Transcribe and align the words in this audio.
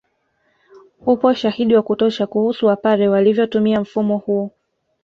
Upo 1.05 1.27
ushahidi 1.27 1.75
wa 1.75 1.81
kutosha 1.83 2.27
kuhusu 2.27 2.65
Wapare 2.65 3.07
walivyotumia 3.09 3.81
mfumo 3.81 4.17
huu 4.17 4.51